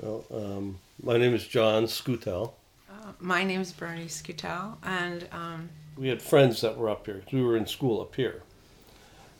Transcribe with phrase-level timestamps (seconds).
[0.00, 2.52] Well, um, my name is John Scutel.
[2.90, 7.22] Uh, my name is Berney Scutel, and um, We had friends that were up here.
[7.32, 8.42] We were in school up here.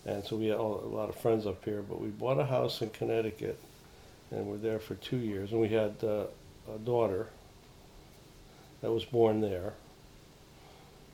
[0.07, 1.83] And so we had all, a lot of friends up here.
[1.83, 3.59] But we bought a house in Connecticut
[4.31, 5.53] and we're there for two years.
[5.53, 6.27] And we had uh,
[6.73, 7.29] a daughter
[8.81, 9.75] that was born there.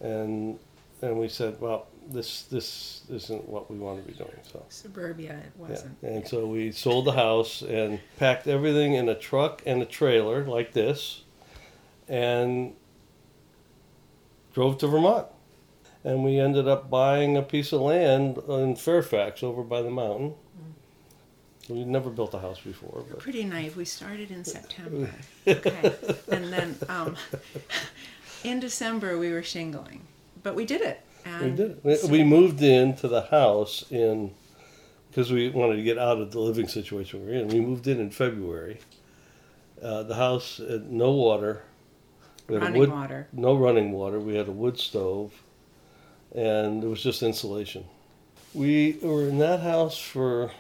[0.00, 0.58] And
[1.02, 4.36] and we said, well, this this isn't what we want to be doing.
[4.50, 5.96] So suburbia it wasn't.
[6.02, 10.44] And so we sold the house and packed everything in a truck and a trailer
[10.44, 11.22] like this
[12.08, 12.74] and
[14.54, 15.26] drove to Vermont.
[16.04, 20.34] And we ended up buying a piece of land in Fairfax over by the mountain.
[21.68, 23.76] We'd never built a house before, but pretty naive.
[23.76, 25.08] We started in September.
[25.46, 25.92] Okay.
[26.30, 27.16] and then um,
[28.44, 30.02] in December we were shingling.
[30.42, 31.00] But we did it.
[31.24, 31.84] And we did it.
[31.84, 34.32] We, so- we moved into the house in
[35.10, 37.48] because we wanted to get out of the living situation we we're in.
[37.48, 38.78] We moved in in February.
[39.82, 41.62] Uh, the house had no water.
[42.48, 43.28] Running wood, water.
[43.32, 44.18] no running water.
[44.18, 45.32] We had a wood stove,
[46.34, 47.84] and it was just insulation.
[48.54, 50.50] We were in that house for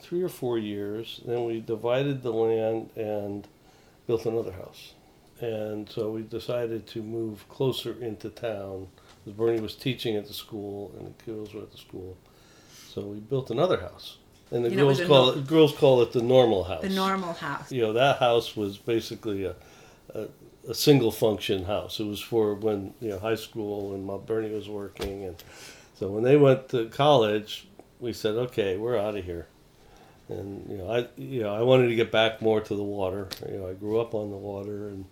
[0.00, 1.20] three or four years.
[1.24, 3.46] Then we divided the land and
[4.06, 4.94] built another house.
[5.40, 8.88] And so we decided to move closer into town
[9.24, 12.16] because Berney was teaching at the school and the girls were at the school.
[12.88, 14.18] So we built another house.
[14.50, 16.82] And the You know, girls a call no- it girls call it the normal house.
[16.82, 17.72] The normal house.
[17.72, 19.54] You know, that house was basically a,
[20.14, 20.26] a,
[20.68, 21.98] a single function house.
[21.98, 25.24] It was for when, you know, high school and my Berney was working.
[25.24, 25.42] And
[25.98, 27.66] so when they went to college,
[27.98, 29.46] we said, okay, we're out of here.
[30.28, 33.28] And, you know, I, you know, I wanted to get back more to the water.
[33.48, 35.04] You know, I grew up on the water and,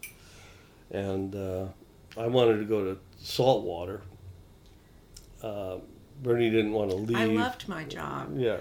[0.91, 1.67] and, uh,
[2.17, 4.03] I wanted to go to salt water.
[5.43, 5.77] Uh,
[6.23, 7.17] Berney didn't want to leave.
[7.17, 8.37] I loved my job.
[8.37, 8.59] Yeah.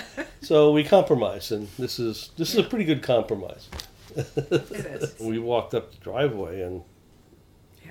[0.40, 3.68] so we compromised, and this is this is a pretty good compromise.
[4.16, 4.36] It
[4.72, 5.14] is.
[5.20, 6.82] we walked up the driveway, and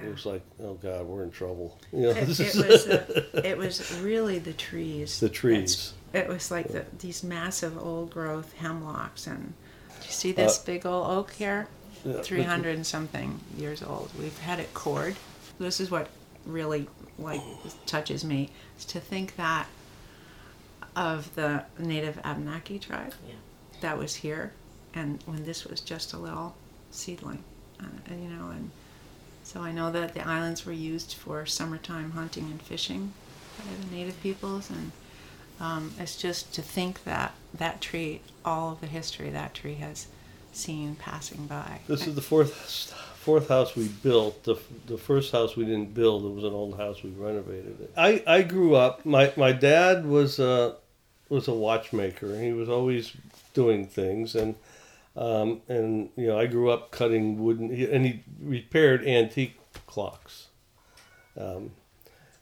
[0.01, 1.77] it was like, oh God, we're in trouble.
[1.91, 5.19] You know, It, this it is was uh, it was really the trees.
[5.19, 5.94] the trees.
[6.13, 9.53] It was like the, these massive old growth hemlocks and
[10.01, 11.67] do you see this big old oak here?
[12.05, 14.09] Uh, Yeah, Three hundred and something years old.
[14.19, 15.16] We've had it cored.
[15.59, 16.09] This is what
[16.45, 16.88] really
[17.19, 17.41] like
[17.85, 19.67] touches me is to think that
[20.95, 23.35] of the native Abenaki tribe Yeah.
[23.81, 24.51] that was here,
[24.94, 26.55] and when this was just a little
[26.89, 27.44] seedling,
[27.79, 28.71] uh, you know, and
[29.44, 33.13] so I know that the islands were used for summertime hunting and fishing
[33.57, 34.91] by the native peoples, and
[35.61, 40.07] um, it's just to think that that tree, all of the history that tree has
[40.51, 41.79] seen passing by.
[41.88, 42.51] This is the fourth
[43.19, 44.44] fourth house we built.
[44.44, 44.55] The,
[44.88, 46.25] the first house we didn't build.
[46.25, 47.03] It was an old house.
[47.03, 47.94] We renovated it.
[47.95, 49.05] I, I grew up.
[49.05, 50.77] My my dad was a
[51.29, 52.38] was a watchmaker.
[52.39, 53.16] He was always
[53.53, 54.55] doing things, and
[55.16, 57.71] um, and you know I grew up cutting wooden.
[57.71, 60.47] And he repaired antique clocks.
[61.38, 61.71] Um,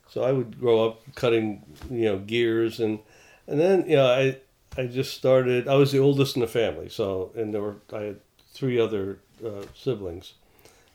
[0.09, 3.00] so I would grow up cutting you know gears and
[3.47, 4.38] and then you know I
[4.78, 5.68] I just started.
[5.68, 6.90] I was the oldest in the family.
[6.90, 8.20] So and there were I had
[8.53, 10.34] three other uh, siblings,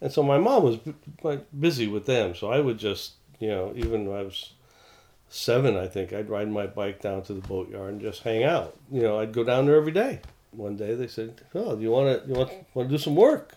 [0.00, 0.94] and so my mom was b-
[1.58, 2.34] busy with them.
[2.34, 4.52] So I would just, you know, even when I was
[5.28, 8.76] seven, I think I'd ride my bike down to the boatyard and just hang out.
[8.90, 10.20] You know, I'd go down there every day.
[10.52, 13.16] One day they said, "Oh, do you want to you want want to do some
[13.16, 13.56] work?"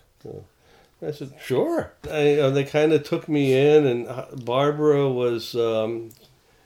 [1.06, 5.08] I said, "Sure." I, you know, they kind of took me in, and uh, Barbara
[5.08, 5.54] was.
[5.54, 6.10] Um,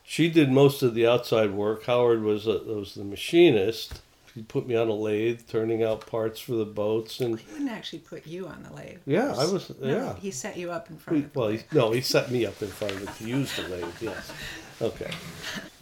[0.04, 1.84] she did most of the outside work.
[1.84, 4.00] Howard was a, was the machinist.
[4.34, 7.70] He put me on a lathe, turning out parts for the boats, and He wouldn't
[7.70, 8.98] actually put you on the lathe.
[9.04, 10.14] yeah, I was No, yeah.
[10.16, 12.46] He set you up in front He, of the well, he, no, he set me
[12.46, 13.84] up in front of it to use the lathe.
[14.00, 14.32] Yes,
[14.82, 15.10] okay.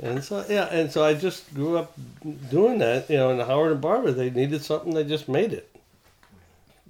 [0.02, 1.92] And so yeah, and so I just grew up
[2.50, 3.08] doing that.
[3.08, 5.69] You know, and Howard and Barbara, they needed something, they just made it.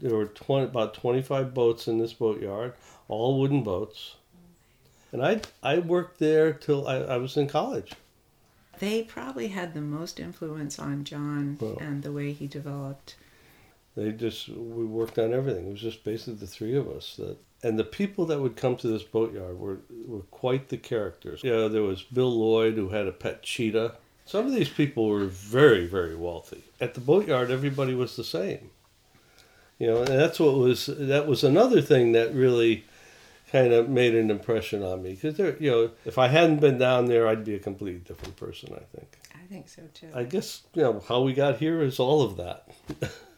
[0.00, 2.75] There were 20, about twenty five boats in this boatyard,
[3.09, 4.15] all wooden boats,
[5.12, 7.93] and I I worked there till I, I was in college.
[8.78, 11.77] They probably had the most influence on John Well.
[11.81, 13.16] and the way he developed.
[13.94, 15.66] They just we worked on everything.
[15.66, 18.76] It was just basically the three of us that and the people that would come
[18.76, 21.43] to this boatyard were were quite the characters.
[21.44, 23.96] Yeah, there was Bill Lloyd who had a pet cheetah.
[24.25, 26.62] Some of these people were very very wealthy.
[26.81, 28.70] At the boatyard everybody was the same.
[29.81, 32.85] You know, and that's what was that was another thing that really
[33.50, 36.77] kind of made an impression on me because there you know if I hadn't been
[36.77, 39.19] down there I'd be a completely different person I think.
[39.35, 40.11] I think so too.
[40.15, 42.69] I guess you know how we got here is all of that.